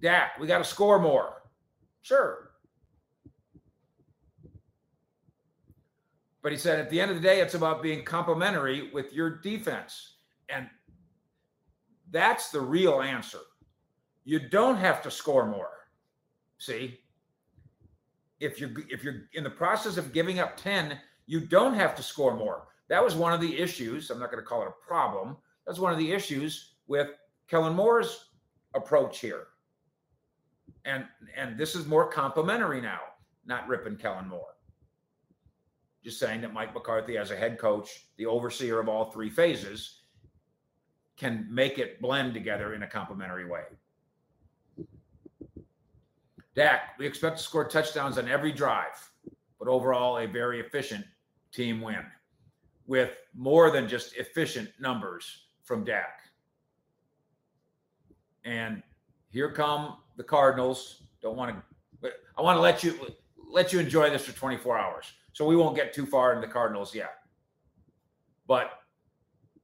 Dak, 0.00 0.38
we 0.38 0.46
got 0.46 0.58
to 0.58 0.64
score 0.64 1.00
more. 1.00 1.42
Sure. 2.02 2.43
But 6.44 6.52
he 6.52 6.58
said 6.58 6.78
at 6.78 6.90
the 6.90 7.00
end 7.00 7.10
of 7.10 7.16
the 7.16 7.22
day, 7.22 7.40
it's 7.40 7.54
about 7.54 7.82
being 7.82 8.04
complementary 8.04 8.90
with 8.92 9.12
your 9.12 9.40
defense. 9.40 10.18
And 10.48 10.68
that's 12.12 12.50
the 12.50 12.60
real 12.60 13.00
answer. 13.00 13.40
You 14.24 14.38
don't 14.48 14.76
have 14.76 15.02
to 15.02 15.10
score 15.10 15.46
more. 15.46 15.70
See? 16.58 17.00
If 18.38 18.60
you're 18.60 18.70
if 18.88 19.02
you're 19.02 19.22
in 19.32 19.42
the 19.42 19.50
process 19.50 19.96
of 19.96 20.12
giving 20.12 20.38
up 20.38 20.56
10, 20.56 20.96
you 21.26 21.40
don't 21.40 21.74
have 21.74 21.96
to 21.96 22.02
score 22.02 22.36
more. 22.36 22.68
That 22.88 23.02
was 23.02 23.16
one 23.16 23.32
of 23.32 23.40
the 23.40 23.58
issues. 23.58 24.10
I'm 24.10 24.20
not 24.20 24.30
going 24.30 24.42
to 24.42 24.46
call 24.46 24.62
it 24.62 24.68
a 24.68 24.86
problem. 24.86 25.36
That's 25.66 25.80
one 25.80 25.92
of 25.92 25.98
the 25.98 26.12
issues 26.12 26.74
with 26.86 27.08
Kellen 27.48 27.74
Moore's 27.74 28.26
approach 28.74 29.18
here 29.18 29.46
and 30.84 31.04
and 31.36 31.58
this 31.58 31.74
is 31.74 31.86
more 31.86 32.08
complimentary 32.08 32.80
now, 32.80 33.00
not 33.46 33.66
ripping 33.68 33.96
Kellen 33.96 34.28
Moore. 34.28 34.53
Just 36.04 36.18
saying 36.18 36.42
that 36.42 36.52
Mike 36.52 36.74
McCarthy, 36.74 37.16
as 37.16 37.30
a 37.30 37.36
head 37.36 37.58
coach, 37.58 38.06
the 38.18 38.26
overseer 38.26 38.78
of 38.78 38.88
all 38.88 39.10
three 39.10 39.30
phases, 39.30 40.02
can 41.16 41.46
make 41.50 41.78
it 41.78 42.00
blend 42.02 42.34
together 42.34 42.74
in 42.74 42.82
a 42.82 42.86
complementary 42.86 43.46
way. 43.46 43.62
Dak, 46.54 46.98
we 46.98 47.06
expect 47.06 47.38
to 47.38 47.42
score 47.42 47.66
touchdowns 47.66 48.18
on 48.18 48.28
every 48.28 48.52
drive, 48.52 49.10
but 49.58 49.66
overall 49.66 50.18
a 50.18 50.26
very 50.26 50.60
efficient 50.60 51.04
team 51.52 51.80
win 51.80 52.04
with 52.86 53.16
more 53.34 53.70
than 53.70 53.88
just 53.88 54.14
efficient 54.16 54.68
numbers 54.78 55.46
from 55.62 55.84
Dak. 55.84 56.20
And 58.44 58.82
here 59.30 59.50
come 59.50 59.96
the 60.16 60.24
Cardinals. 60.24 61.02
Don't 61.22 61.36
want 61.36 61.56
to, 62.02 62.12
I 62.36 62.42
want 62.42 62.56
to 62.58 62.60
let 62.60 62.84
you 62.84 62.98
let 63.50 63.72
you 63.72 63.78
enjoy 63.78 64.10
this 64.10 64.26
for 64.26 64.36
24 64.36 64.76
hours. 64.76 65.06
So 65.34 65.44
we 65.44 65.56
won't 65.56 65.76
get 65.76 65.92
too 65.92 66.06
far 66.06 66.32
into 66.32 66.46
the 66.46 66.52
Cardinals 66.52 66.94
yet. 66.94 67.16
But 68.46 68.70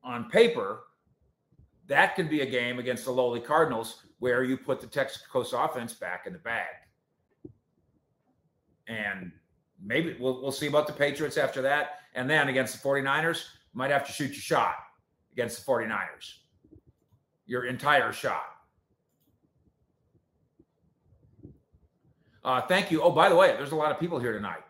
on 0.02 0.28
paper, 0.28 0.80
that 1.86 2.16
can 2.16 2.28
be 2.28 2.40
a 2.40 2.46
game 2.46 2.78
against 2.80 3.04
the 3.04 3.12
lowly 3.12 3.40
Cardinals 3.40 4.02
where 4.18 4.42
you 4.42 4.56
put 4.56 4.80
the 4.80 4.86
Texas 4.88 5.22
Coast 5.30 5.54
offense 5.56 5.94
back 5.94 6.26
in 6.26 6.32
the 6.32 6.40
bag. 6.40 6.66
And 8.88 9.30
maybe 9.80 10.16
we'll, 10.18 10.42
we'll 10.42 10.52
see 10.52 10.66
about 10.66 10.88
the 10.88 10.92
Patriots 10.92 11.36
after 11.36 11.62
that. 11.62 12.00
And 12.14 12.28
then 12.28 12.48
against 12.48 12.82
the 12.82 12.86
49ers, 12.88 13.44
might 13.72 13.92
have 13.92 14.04
to 14.04 14.12
shoot 14.12 14.30
your 14.30 14.34
shot 14.34 14.74
against 15.32 15.64
the 15.64 15.70
49ers. 15.70 16.34
Your 17.46 17.66
entire 17.66 18.12
shot. 18.12 18.42
Uh, 22.42 22.60
thank 22.62 22.90
you. 22.90 23.02
Oh, 23.02 23.12
by 23.12 23.28
the 23.28 23.36
way, 23.36 23.54
there's 23.56 23.70
a 23.70 23.76
lot 23.76 23.92
of 23.92 24.00
people 24.00 24.18
here 24.18 24.32
tonight. 24.32 24.62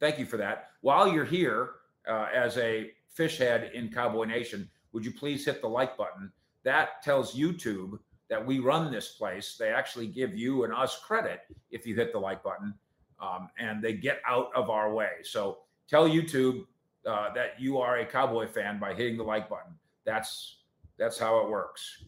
Thank 0.00 0.18
you 0.18 0.26
for 0.26 0.36
that. 0.36 0.70
While 0.80 1.12
you're 1.12 1.24
here 1.24 1.70
uh, 2.08 2.26
as 2.34 2.56
a 2.58 2.90
fish 3.08 3.38
head 3.38 3.70
in 3.74 3.90
Cowboy 3.90 4.24
Nation, 4.24 4.68
would 4.92 5.04
you 5.04 5.12
please 5.12 5.44
hit 5.44 5.60
the 5.60 5.68
like 5.68 5.96
button? 5.96 6.30
That 6.64 7.02
tells 7.02 7.34
YouTube 7.34 7.98
that 8.28 8.44
we 8.44 8.58
run 8.58 8.90
this 8.90 9.12
place. 9.12 9.56
They 9.58 9.70
actually 9.70 10.08
give 10.08 10.36
you 10.36 10.64
and 10.64 10.74
us 10.74 10.98
credit 10.98 11.40
if 11.70 11.86
you 11.86 11.94
hit 11.94 12.12
the 12.12 12.18
like 12.18 12.42
button, 12.42 12.74
um, 13.20 13.48
and 13.58 13.82
they 13.82 13.94
get 13.94 14.20
out 14.26 14.50
of 14.54 14.68
our 14.70 14.92
way. 14.92 15.10
So 15.22 15.58
tell 15.88 16.08
YouTube 16.08 16.66
uh, 17.06 17.32
that 17.34 17.58
you 17.58 17.78
are 17.78 17.98
a 17.98 18.06
Cowboy 18.06 18.48
fan 18.48 18.78
by 18.78 18.94
hitting 18.94 19.16
the 19.16 19.24
like 19.24 19.48
button. 19.48 19.74
That's 20.04 20.58
that's 20.98 21.18
how 21.18 21.38
it 21.40 21.50
works. 21.50 22.04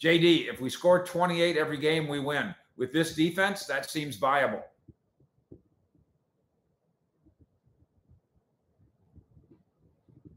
JD, 0.00 0.48
if 0.52 0.60
we 0.60 0.68
score 0.68 1.04
28 1.04 1.56
every 1.56 1.78
game, 1.78 2.06
we 2.06 2.20
win 2.20 2.54
with 2.76 2.92
this 2.92 3.14
defense, 3.14 3.66
that 3.66 3.90
seems 3.90 4.16
viable. 4.16 4.62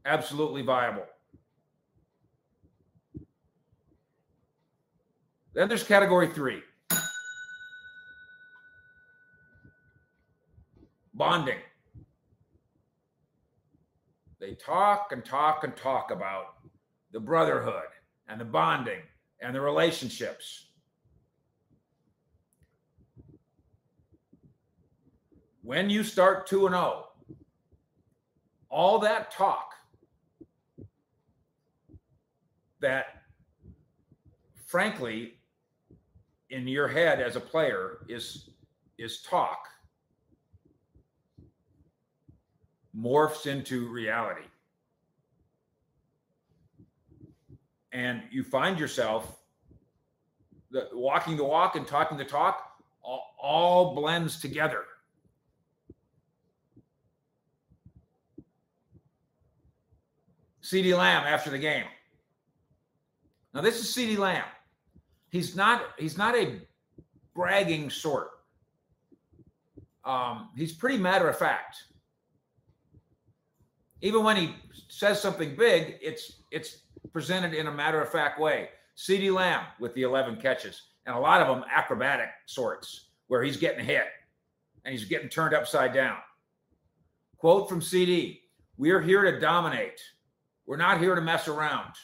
Absolutely 0.04 0.62
viable. 0.62 1.06
Then 5.52 5.68
there's 5.68 5.82
category 5.82 6.28
three 6.28 6.62
bonding. 11.14 11.58
They 14.38 14.54
talk 14.54 15.12
and 15.12 15.24
talk 15.24 15.64
and 15.64 15.76
talk 15.76 16.10
about 16.10 16.54
the 17.12 17.20
brotherhood 17.20 17.88
and 18.28 18.40
the 18.40 18.44
bonding 18.44 19.02
and 19.42 19.54
the 19.54 19.60
relationships. 19.60 20.70
when 25.70 25.88
you 25.88 26.02
start 26.02 26.48
2 26.48 26.66
and 26.66 26.74
0, 26.74 27.06
all 28.70 28.98
that 28.98 29.30
talk 29.30 29.74
that 32.80 33.22
frankly 34.66 35.34
in 36.50 36.66
your 36.66 36.88
head 36.88 37.20
as 37.20 37.36
a 37.36 37.40
player 37.40 37.98
is 38.08 38.50
is 38.98 39.22
talk 39.22 39.66
morphs 42.96 43.46
into 43.46 43.88
reality 43.88 44.46
and 47.92 48.22
you 48.30 48.42
find 48.42 48.78
yourself 48.78 49.36
the, 50.70 50.88
walking 50.92 51.36
the 51.36 51.44
walk 51.44 51.76
and 51.76 51.86
talking 51.86 52.16
the 52.18 52.24
talk 52.24 52.72
all, 53.02 53.34
all 53.40 53.94
blends 53.94 54.40
together 54.40 54.84
CeeDee 60.70 60.96
Lamb 60.96 61.24
after 61.26 61.50
the 61.50 61.58
game. 61.58 61.86
Now 63.54 63.60
this 63.60 63.80
is 63.80 63.94
CeeDee 63.94 64.18
Lamb. 64.18 64.44
He's 65.30 65.56
not 65.56 65.82
he's 65.98 66.18
not 66.18 66.36
a 66.36 66.60
bragging 67.34 67.90
sort. 67.90 68.28
Um, 70.04 70.50
he's 70.56 70.72
pretty 70.72 70.98
matter 70.98 71.28
of 71.28 71.38
fact. 71.38 71.76
Even 74.02 74.24
when 74.24 74.36
he 74.36 74.54
says 74.88 75.20
something 75.20 75.56
big, 75.56 75.96
it's 76.00 76.42
it's 76.50 76.82
presented 77.12 77.54
in 77.54 77.66
a 77.66 77.72
matter 77.72 78.00
of 78.00 78.10
fact 78.10 78.40
way. 78.40 78.70
CeeDee 78.96 79.32
Lamb 79.32 79.64
with 79.78 79.94
the 79.94 80.02
11 80.02 80.40
catches, 80.40 80.82
and 81.06 81.14
a 81.14 81.18
lot 81.18 81.40
of 81.40 81.48
them 81.48 81.64
acrobatic 81.70 82.28
sorts, 82.46 83.08
where 83.28 83.42
he's 83.42 83.56
getting 83.56 83.84
hit 83.84 84.04
and 84.84 84.92
he's 84.92 85.04
getting 85.04 85.28
turned 85.28 85.54
upside 85.54 85.92
down. 85.92 86.16
Quote 87.36 87.68
from 87.68 87.80
CeeDee 87.80 88.40
We're 88.76 89.00
here 89.00 89.22
to 89.22 89.40
dominate. 89.40 90.00
We're 90.66 90.76
not 90.76 91.00
here 91.00 91.14
to 91.14 91.20
mess 91.20 91.48
around. 91.48 91.94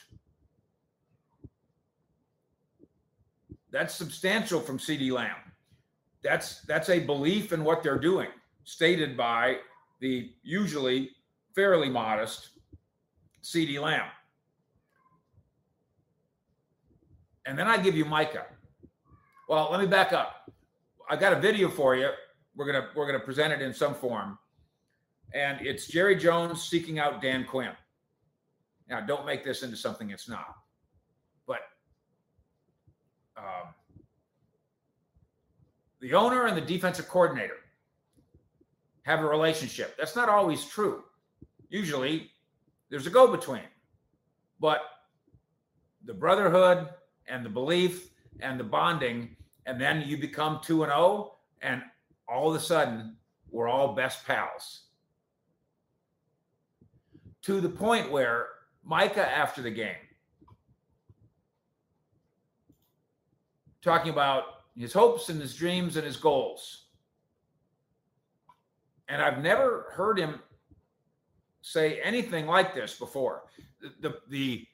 That's 3.77 3.95
substantial 3.95 4.59
from 4.59 4.79
CeeDee 4.79 5.13
Lamb. 5.13 5.37
That's 6.23 6.63
that's 6.63 6.89
a 6.89 6.99
belief 6.99 7.53
in 7.53 7.63
what 7.63 7.83
they're 7.83 7.99
doing, 7.99 8.29
stated 8.65 9.19
by 9.19 9.59
the 10.01 10.33
usually 10.43 11.11
fairly 11.55 11.91
modest 11.91 12.53
CeeDee 13.43 13.79
Lamb. 13.79 14.07
And 17.45 17.59
then 17.59 17.67
I 17.69 17.77
give 17.77 17.95
you 17.95 18.07
Micah. 18.07 18.47
Well, 19.47 19.69
let 19.71 19.79
me 19.79 19.87
back 19.87 20.15
up. 20.15 20.51
I 21.11 21.17
got 21.17 21.35
a 21.35 21.39
video 21.39 21.69
for 21.69 21.95
you. 21.95 22.09
We're 22.57 22.73
gonna 22.73 22.89
we're 22.95 23.07
gonna 23.07 23.21
present 23.21 23.53
it 23.53 23.61
in 23.61 23.75
some 23.75 23.95
form, 23.95 24.39
and 25.35 25.61
it's 25.61 25.87
Jerry 25.87 26.17
Jones 26.17 26.63
seeking 26.63 26.99
out 26.99 27.21
Dan 27.21 27.45
Quinn. 27.45 27.73
Now, 28.89 29.03
don't 29.03 29.27
make 29.27 29.45
this 29.45 29.63
into 29.63 29.77
something 29.77 30.09
it's 30.09 30.31
not. 30.31 30.47
Um, 33.37 33.75
the 36.01 36.15
owner 36.15 36.47
and 36.47 36.57
the 36.57 36.63
defensive 36.63 37.09
coordinator 37.09 37.57
have 39.03 39.21
a 39.21 39.27
relationship. 39.27 39.97
That's 39.97 40.17
not 40.17 40.29
always 40.29 40.65
true. 40.65 41.05
Usually, 41.69 42.31
there's 42.91 43.07
a 43.07 43.11
go 43.11 43.31
between. 43.31 43.63
But 44.61 44.81
the 46.05 46.15
brotherhood 46.15 46.89
and 47.29 47.45
the 47.45 47.51
belief 47.51 48.11
and 48.41 48.59
the 48.59 48.65
bonding, 48.65 49.37
and 49.67 49.81
then 49.81 50.03
you 50.07 50.17
become 50.17 50.61
two 50.63 50.83
and 50.83 50.91
zero, 50.91 51.01
oh, 51.01 51.39
and 51.63 51.83
all 52.29 52.51
of 52.51 52.57
a 52.57 52.61
sudden 52.61 53.17
we're 53.51 53.69
all 53.69 53.95
best 53.95 54.27
pals. 54.27 54.83
To 57.43 57.61
the 57.61 57.69
point 57.69 58.11
where 58.11 58.49
Micah, 58.85 59.29
after 59.29 59.63
the 59.63 59.71
game, 59.71 59.95
talking 63.87 64.13
about 64.13 64.45
his 64.77 64.93
hopes 64.93 65.31
and 65.31 65.41
his 65.41 65.55
dreams 65.55 65.97
and 65.97 66.05
his 66.05 66.17
goals. 66.17 66.89
And 69.09 69.23
I've 69.23 69.43
never 69.43 69.93
heard 69.93 70.19
him 70.19 70.41
say 71.63 72.01
anything 72.03 72.47
like 72.47 72.75
this 72.75 72.99
before. 72.99 73.45
The, 73.81 73.93
the, 74.01 74.17
the 74.29 74.67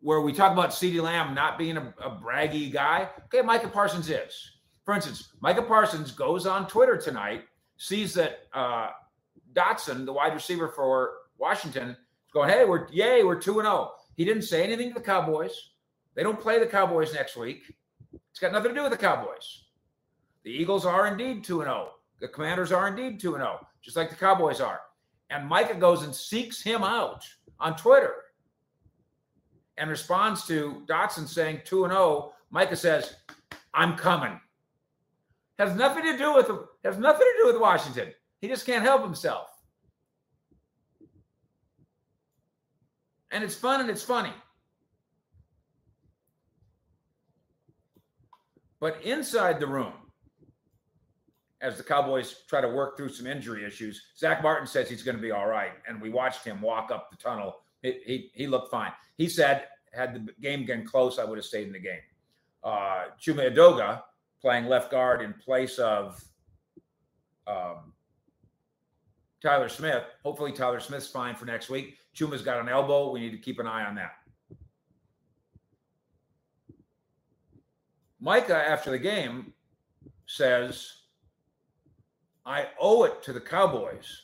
where 0.00 0.20
we 0.20 0.32
talk 0.32 0.52
about 0.52 0.70
CeeDee 0.70 1.02
Lamb 1.02 1.34
not 1.34 1.58
being 1.58 1.76
a, 1.76 1.94
a 2.02 2.10
braggy 2.10 2.72
guy. 2.72 3.08
Okay, 3.26 3.42
Micah 3.42 3.68
Parsons 3.68 4.10
is. 4.10 4.52
For 4.84 4.94
instance, 4.94 5.30
Micah 5.40 5.62
Parsons 5.62 6.10
goes 6.10 6.46
on 6.46 6.66
Twitter 6.66 6.96
tonight, 6.96 7.44
sees 7.76 8.12
that 8.14 8.40
uh, 8.52 8.90
Dotson, 9.54 10.04
the 10.04 10.12
wide 10.12 10.34
receiver 10.34 10.68
for 10.68 11.12
Washington, 11.38 11.90
is 11.90 12.32
going, 12.32 12.50
"Hey, 12.50 12.64
we're 12.64 12.88
yay, 12.90 13.22
we're 13.22 13.40
two 13.40 13.60
and 13.60 13.66
zero." 13.66 13.90
Oh. 13.90 13.94
He 14.16 14.24
didn't 14.24 14.42
say 14.42 14.62
anything 14.62 14.88
to 14.88 14.94
the 14.94 15.00
Cowboys. 15.00 15.70
They 16.14 16.22
don't 16.22 16.40
play 16.40 16.58
the 16.58 16.66
Cowboys 16.66 17.12
next 17.14 17.36
week. 17.36 17.62
It's 18.30 18.40
got 18.40 18.52
nothing 18.52 18.70
to 18.70 18.74
do 18.74 18.82
with 18.82 18.92
the 18.92 18.98
Cowboys. 18.98 19.64
The 20.44 20.50
Eagles 20.50 20.84
are 20.84 21.06
indeed 21.06 21.44
2 21.44 21.60
0. 21.60 21.90
The 22.20 22.28
Commanders 22.28 22.72
are 22.72 22.88
indeed 22.88 23.20
2 23.20 23.32
0, 23.32 23.66
just 23.82 23.96
like 23.96 24.10
the 24.10 24.16
Cowboys 24.16 24.60
are. 24.60 24.80
And 25.30 25.46
Micah 25.46 25.74
goes 25.74 26.02
and 26.02 26.14
seeks 26.14 26.62
him 26.62 26.82
out 26.82 27.24
on 27.60 27.76
Twitter 27.76 28.14
and 29.78 29.90
responds 29.90 30.46
to 30.46 30.82
Dotson 30.86 31.26
saying 31.26 31.62
2 31.64 31.88
0. 31.88 32.32
Micah 32.50 32.76
says, 32.76 33.16
I'm 33.72 33.96
coming. 33.96 34.38
Has 35.58 35.74
nothing 35.74 36.04
to 36.04 36.18
do 36.18 36.34
with 36.34 36.50
has 36.84 36.98
nothing 36.98 37.26
to 37.26 37.42
do 37.42 37.46
with 37.52 37.60
Washington. 37.60 38.12
He 38.40 38.48
just 38.48 38.66
can't 38.66 38.82
help 38.82 39.02
himself. 39.02 39.48
And 43.30 43.42
it's 43.42 43.54
fun 43.54 43.80
and 43.80 43.90
it's 43.90 44.02
funny. 44.02 44.32
But 48.84 49.02
inside 49.02 49.60
the 49.60 49.66
room, 49.66 49.94
as 51.62 51.78
the 51.78 51.82
Cowboys 51.82 52.42
try 52.50 52.60
to 52.60 52.68
work 52.68 52.98
through 52.98 53.08
some 53.08 53.26
injury 53.26 53.64
issues, 53.64 53.98
Zach 54.14 54.42
Martin 54.42 54.66
says 54.66 54.90
he's 54.90 55.02
going 55.02 55.16
to 55.16 55.22
be 55.22 55.30
all 55.30 55.46
right. 55.46 55.72
And 55.88 56.02
we 56.02 56.10
watched 56.10 56.44
him 56.44 56.60
walk 56.60 56.90
up 56.90 57.10
the 57.10 57.16
tunnel. 57.16 57.62
He, 57.80 57.92
he, 58.04 58.30
he 58.34 58.46
looked 58.46 58.70
fine. 58.70 58.92
He 59.16 59.26
said, 59.26 59.68
had 59.94 60.12
the 60.12 60.32
game 60.42 60.66
been 60.66 60.84
close, 60.84 61.18
I 61.18 61.24
would 61.24 61.38
have 61.38 61.46
stayed 61.46 61.66
in 61.66 61.72
the 61.72 61.78
game. 61.78 62.02
Uh, 62.62 63.04
Chuma 63.18 63.50
Edoga 63.50 64.02
playing 64.42 64.66
left 64.66 64.90
guard 64.90 65.22
in 65.22 65.32
place 65.32 65.78
of 65.78 66.22
um, 67.46 67.94
Tyler 69.42 69.70
Smith. 69.70 70.02
Hopefully, 70.24 70.52
Tyler 70.52 70.80
Smith's 70.80 71.08
fine 71.08 71.36
for 71.36 71.46
next 71.46 71.70
week. 71.70 71.96
Chuma's 72.14 72.42
got 72.42 72.60
an 72.60 72.68
elbow. 72.68 73.10
We 73.10 73.20
need 73.20 73.32
to 73.32 73.38
keep 73.38 73.58
an 73.60 73.66
eye 73.66 73.86
on 73.86 73.94
that. 73.94 74.12
Micah, 78.24 78.56
after 78.56 78.90
the 78.90 78.98
game, 78.98 79.52
says, 80.24 80.90
I 82.46 82.68
owe 82.80 83.04
it 83.04 83.22
to 83.24 83.34
the 83.34 83.40
Cowboys. 83.40 84.22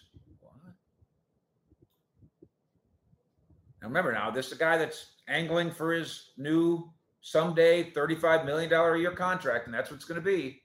Now 3.82 3.88
remember 3.88 4.10
now, 4.10 4.30
this 4.30 4.46
is 4.46 4.52
a 4.52 4.56
guy 4.56 4.78
that's 4.78 5.16
angling 5.28 5.70
for 5.70 5.92
his 5.92 6.30
new 6.38 6.90
someday 7.20 7.90
$35 7.90 8.46
million 8.46 8.72
a 8.72 8.96
year 8.96 9.10
contract, 9.10 9.66
and 9.66 9.74
that's 9.74 9.90
what 9.90 9.96
it's 9.96 10.06
going 10.06 10.20
to 10.20 10.24
be. 10.24 10.62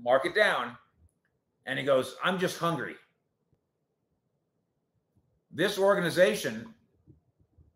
Mark 0.00 0.24
it 0.24 0.36
down. 0.36 0.76
And 1.66 1.80
he 1.80 1.84
goes, 1.84 2.14
I'm 2.22 2.38
just 2.38 2.58
hungry. 2.58 2.94
This 5.50 5.78
organization, 5.78 6.72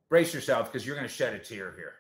brace 0.09 0.33
yourself 0.33 0.71
because 0.71 0.87
you're 0.87 0.95
going 0.95 1.09
to 1.09 1.13
shed 1.13 1.35
a 1.35 1.41
tear 1.41 1.75
here. 1.77 1.95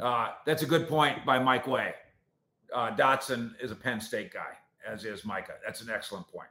Uh, 0.00 0.30
that's 0.46 0.62
a 0.62 0.66
good 0.66 0.88
point 0.88 1.24
by 1.26 1.38
Mike 1.38 1.66
Way. 1.66 1.94
Uh, 2.74 2.94
Dotson 2.94 3.52
is 3.60 3.70
a 3.70 3.74
Penn 3.74 4.00
State 4.00 4.32
guy, 4.32 4.52
as 4.86 5.04
is 5.04 5.24
Micah. 5.24 5.54
That's 5.64 5.80
an 5.80 5.88
excellent 5.90 6.26
point. 6.28 6.48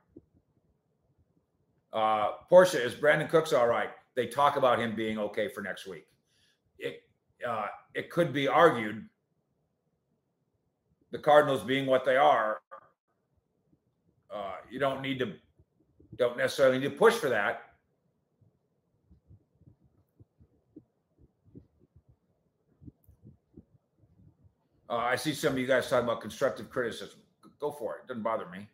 Uh, 1.93 2.33
Portia, 2.49 2.83
is 2.83 2.93
Brandin 2.93 3.29
Cooks 3.29 3.53
all 3.53 3.67
right? 3.67 3.89
They 4.15 4.27
talk 4.27 4.57
about 4.57 4.79
him 4.79 4.95
being 4.95 5.17
okay 5.19 5.47
for 5.47 5.61
next 5.61 5.87
week. 5.87 6.07
It 6.79 7.03
uh, 7.47 7.67
it 7.93 8.09
could 8.09 8.33
be 8.33 8.47
argued 8.47 9.07
the 11.11 11.17
Cardinals 11.17 11.63
being 11.63 11.85
what 11.85 12.05
they 12.05 12.17
are, 12.17 12.59
uh, 14.33 14.55
you 14.69 14.79
don't 14.79 15.01
need 15.01 15.19
to 15.19 15.33
don't 16.17 16.37
necessarily 16.37 16.79
need 16.79 16.89
to 16.89 16.95
push 16.95 17.13
for 17.13 17.29
that. 17.29 17.66
Uh, 24.89 24.95
I 24.97 25.15
see 25.15 25.33
some 25.33 25.53
of 25.53 25.59
you 25.59 25.67
guys 25.67 25.89
talking 25.89 26.05
about 26.05 26.21
constructive 26.21 26.69
criticism. 26.69 27.19
Go 27.59 27.71
for 27.71 27.95
it. 27.95 28.01
it 28.03 28.07
doesn't 28.07 28.23
bother 28.23 28.47
me. 28.47 28.69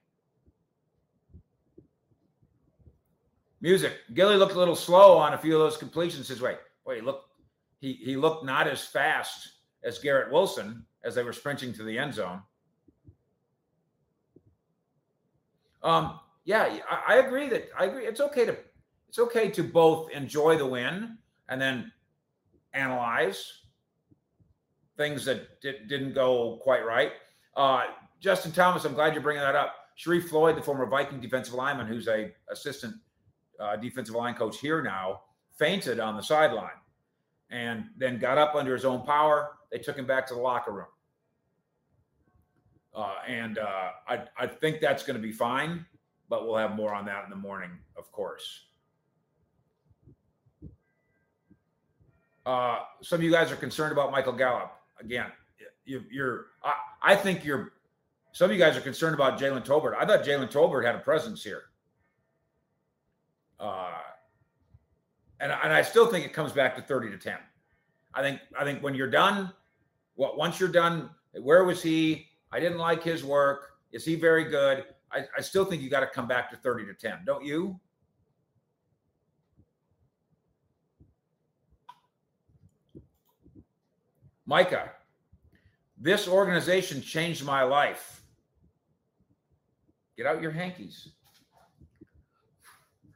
Music. 3.62 3.94
Gilly 4.14 4.36
looked 4.36 4.56
a 4.56 4.60
little 4.60 4.76
slow 4.76 5.18
on 5.18 5.34
a 5.34 5.38
few 5.38 5.56
of 5.56 5.62
those 5.62 5.78
completions 5.78 6.28
his 6.28 6.42
way. 6.42 6.58
Wait, 6.86 7.04
look, 7.06 7.24
he 7.80 7.94
he 7.94 8.18
looked 8.18 8.46
not 8.46 8.68
as 8.68 8.84
fast 8.84 9.54
as 9.84 10.00
Garrett 10.00 10.32
Wilson 10.32 10.86
as 11.04 11.16
they 11.16 11.24
were 11.24 11.34
sprinting 11.34 11.72
to 11.74 11.84
the 11.84 11.98
end 11.98 12.14
zone. 12.14 12.42
Um, 15.82 16.20
yeah, 16.46 16.80
I, 16.90 17.16
I 17.16 17.18
agree 17.20 17.48
that 17.50 17.70
I 17.78 17.86
agree. 17.86 18.06
It's 18.06 18.20
okay 18.20 18.46
to 18.46 18.58
it's 19.08 19.20
okay 19.20 19.50
to 19.52 19.64
both 19.64 20.12
enjoy 20.12 20.58
the 20.58 20.66
win 20.66 21.18
and 21.48 21.62
then 21.62 21.92
analyze 22.74 23.63
things 24.98 25.26
that 25.26 25.62
di- 25.62 25.86
didn't 25.88 26.14
go 26.14 26.60
quite 26.62 26.86
right. 26.86 27.12
Uh, 27.56 27.84
Justin 28.20 28.52
Thomas, 28.52 28.86
I'm 28.86 28.94
glad 28.94 29.14
you're 29.14 29.24
bringing 29.24 29.44
that 29.44 29.56
up. 29.56 29.76
Sharrif 29.98 30.30
Floyd, 30.30 30.58
the 30.58 30.62
former 30.62 30.86
Viking 30.86 31.20
defensive 31.20 31.54
lineman, 31.54 31.88
who's 31.88 32.08
a 32.08 32.32
assistant 32.50 32.96
uh, 33.60 33.76
defensive 33.76 34.16
line 34.16 34.34
coach 34.34 34.60
here 34.60 34.82
now, 34.82 35.22
fainted 35.58 36.00
on 36.00 36.16
the 36.16 36.24
sideline 36.24 36.72
and 37.50 37.86
then 37.98 38.18
got 38.18 38.38
up 38.38 38.56
under 38.56 38.74
his 38.74 38.86
own 38.86 39.06
power. 39.06 39.52
They 39.72 39.78
took 39.78 39.98
him 39.98 40.08
back 40.08 40.26
to 40.28 40.34
the 40.34 40.40
locker 40.40 40.72
room. 40.72 40.88
Uh, 42.96 43.16
and 43.28 43.58
uh, 43.58 43.90
I, 44.08 44.24
I 44.38 44.48
think 44.48 44.80
that's 44.80 45.04
going 45.04 45.16
to 45.16 45.22
be 45.22 45.32
fine, 45.32 45.86
but 46.30 46.46
we'll 46.46 46.58
have 46.58 46.76
more 46.76 46.94
on 46.94 47.06
that 47.06 47.24
in 47.24 47.30
the 47.30 47.36
morning, 47.36 47.72
of 47.98 48.12
course. 48.12 48.66
Uh, 52.46 52.80
some 53.02 53.20
of 53.20 53.24
you 53.24 53.32
guys 53.32 53.52
are 53.52 53.56
concerned 53.56 53.92
about 53.92 54.12
Michael 54.12 54.34
Gallup 54.34 54.72
again, 55.04 55.28
you, 55.86 56.02
are 56.22 56.48
I, 56.64 56.74
I, 57.14 57.16
think 57.16 57.44
you're. 57.44 57.74
Some 58.32 58.46
of 58.50 58.52
you 58.56 58.60
guys 58.60 58.78
are 58.78 58.82
concerned 58.82 59.14
about 59.16 59.40
Jalen 59.40 59.66
Tolbert. 59.66 59.96
I 59.96 60.06
thought 60.06 60.24
Jalen 60.24 60.52
Tolbert 60.52 60.86
had 60.86 60.96
a 60.96 61.00
presence 61.00 61.44
here. 61.44 61.64
Uh, 63.60 63.92
and 65.40 65.52
and 65.52 65.74
I 65.74 65.82
still 65.82 66.08
think 66.08 66.26
it 66.26 66.34
comes 66.34 66.52
back 66.52 66.76
to 66.76 66.82
thirty 66.82 67.10
to 67.10 67.18
ten. 67.18 67.38
I 68.14 68.22
think 68.22 68.40
I 68.58 68.64
think 68.64 68.82
when 68.82 68.96
you're 68.96 69.10
done, 69.10 69.52
what 70.16 70.38
once 70.38 70.60
you're 70.60 70.70
done, 70.70 71.10
where 71.42 71.64
was 71.64 71.82
he? 71.82 72.28
I 72.52 72.60
didn't 72.60 72.78
like 72.78 73.04
his 73.04 73.24
work. 73.24 73.74
Is 73.92 74.06
he 74.06 74.16
very 74.16 74.46
good? 74.46 74.86
I, 75.12 75.26
I 75.38 75.42
still 75.42 75.66
think 75.66 75.82
you 75.82 75.90
got 75.90 76.00
to 76.00 76.08
come 76.08 76.28
back 76.28 76.50
to 76.50 76.58
30 76.58 76.86
to 76.88 76.94
10, 76.94 77.20
don't 77.26 77.46
you? 77.46 77.80
Micah, 84.46 84.92
this 85.98 86.28
organization 86.28 87.02
changed 87.02 87.46
my 87.46 87.64
life. 87.64 88.22
Get 90.18 90.26
out 90.26 90.42
your 90.42 90.52
hankies. 90.52 91.10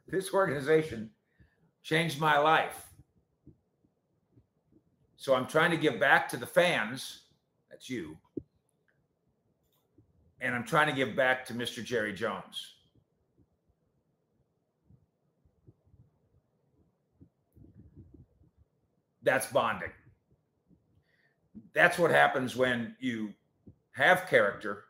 This 0.08 0.32
organization 0.32 1.10
changed 1.82 2.18
my 2.18 2.38
life. 2.38 2.86
So 5.16 5.34
I'm 5.34 5.46
trying 5.46 5.70
to 5.70 5.76
give 5.76 6.00
back 6.00 6.28
to 6.30 6.36
the 6.36 6.46
fans. 6.46 7.20
That's 7.70 7.90
you. 7.90 8.16
And 10.40 10.54
I'm 10.54 10.64
trying 10.64 10.86
to 10.86 10.94
give 10.94 11.14
back 11.14 11.44
to 11.46 11.54
Mr. 11.54 11.84
Jerry 11.84 12.14
Jones. 12.14 12.74
That's 19.22 19.46
bonding 19.48 19.90
that's 21.78 21.98
what 21.98 22.10
happens 22.10 22.56
when 22.56 22.94
you 22.98 23.32
have 23.92 24.26
character 24.26 24.84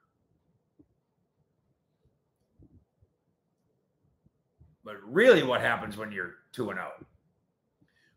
but 4.89 4.97
really 5.05 5.43
what 5.43 5.61
happens 5.61 5.99
when 5.99 6.11
you're 6.11 6.37
2 6.53 6.71
and 6.71 6.79
0. 6.79 6.91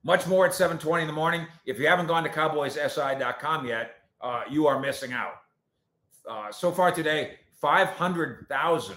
Much 0.04 0.26
more 0.26 0.46
at 0.46 0.54
7:20 0.54 1.02
in 1.02 1.08
the 1.08 1.14
morning. 1.14 1.46
If 1.66 1.78
you 1.78 1.86
haven't 1.86 2.08
gone 2.08 2.24
to 2.24 2.30
cowboyssi.com 2.30 3.68
yet, 3.68 3.96
uh, 4.22 4.44
you 4.50 4.68
are 4.68 4.80
missing 4.80 5.12
out. 5.12 5.42
Uh, 6.26 6.50
so 6.50 6.72
far 6.72 6.94
today, 6.94 7.40
500,000 7.60 8.96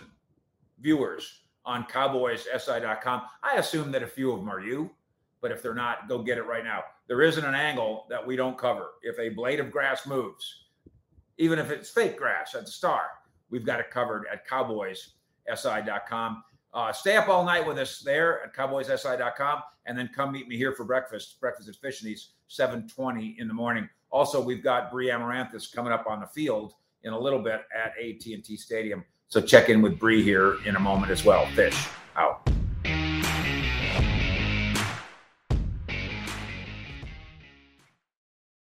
viewers 0.79 1.41
on 1.65 1.83
cowboyssi.com. 1.85 3.23
I 3.43 3.57
assume 3.57 3.91
that 3.91 4.05
a 4.05 4.07
few 4.07 4.31
of 4.31 4.39
them 4.39 4.49
are 4.49 4.61
you, 4.61 4.91
but 5.45 5.53
if 5.53 5.63
they're 5.63 5.75
not, 5.75 6.09
go 6.09 6.23
get 6.23 6.39
it 6.39 6.47
right 6.47 6.65
now. 6.65 6.83
There 7.07 7.21
isn't 7.21 7.45
an 7.45 7.55
angle 7.55 8.07
that 8.09 8.27
we 8.27 8.35
don't 8.35 8.57
cover. 8.57 8.93
If 9.03 9.19
a 9.19 9.29
blade 9.29 9.61
of 9.61 9.71
grass 9.71 10.07
moves, 10.07 10.65
even 11.37 11.59
if 11.59 11.71
it's 11.71 11.91
fake 11.91 12.17
grass 12.17 12.55
at 12.55 12.65
the 12.65 12.71
star, 12.71 13.03
we've 13.51 13.67
got 13.67 13.79
it 13.79 13.91
covered 13.91 14.25
at 14.33 14.49
cowboyssi.com. 14.49 16.45
Uh, 16.73 16.93
stay 16.95 17.17
up 17.17 17.29
all 17.29 17.45
night 17.45 17.67
with 17.67 17.77
us 17.77 17.99
there 17.99 18.43
at 18.43 18.55
cowboyssi.com 18.55 19.59
and 19.85 19.99
then 19.99 20.09
come 20.17 20.33
meet 20.33 20.49
me 20.49 20.57
here 20.57 20.73
for 20.73 20.85
breakfast. 20.85 21.39
Breakfast 21.43 21.69
at 21.69 21.77
Fish 21.77 22.03
720 22.49 23.37
in 23.39 23.47
the 23.47 23.53
morning. 23.53 23.87
Also, 24.11 24.41
we've 24.43 24.65
got 24.65 24.91
Bri 24.91 25.11
Amaranthus 25.11 25.67
coming 25.67 25.93
up 25.93 26.07
on 26.09 26.21
the 26.21 26.27
field 26.29 26.73
in 27.03 27.13
a 27.13 27.19
little 27.19 27.43
bit 27.43 27.67
at 27.77 27.93
AT&T 28.03 28.57
Stadium. 28.57 29.05
So 29.29 29.43
check 29.43 29.69
in 29.69 29.83
with 29.83 29.99
Bri 29.99 30.23
here 30.23 30.57
in 30.65 30.77
a 30.77 30.81
moment 30.81 31.13
as 31.13 31.23
well. 31.23 31.45
Fish. 31.49 31.87